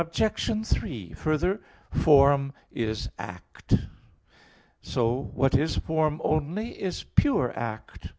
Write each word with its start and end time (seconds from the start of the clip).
3: 0.03 1.13
Further, 1.13 1.61
form 1.91 2.53
is 2.71 3.07
act. 3.19 3.75
So 4.81 5.29
what 5.35 5.53
is 5.55 5.75
form 5.77 6.19
only 6.23 6.69
is 6.81 7.03
pure 7.03 7.53
act. 7.55 8.09